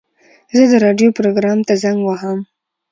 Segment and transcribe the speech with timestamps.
[0.55, 2.39] زه د راډیو پروګرام ته زنګ وهم.